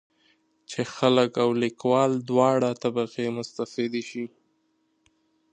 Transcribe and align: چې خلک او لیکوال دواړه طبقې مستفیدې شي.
چې 0.69 0.81
خلک 0.95 1.31
او 1.43 1.49
لیکوال 1.63 2.11
دواړه 2.29 2.69
طبقې 2.83 3.25
مستفیدې 3.37 4.03
شي. 4.09 4.25